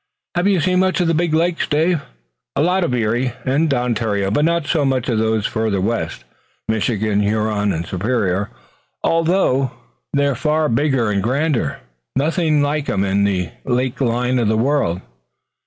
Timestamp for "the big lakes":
1.07-1.67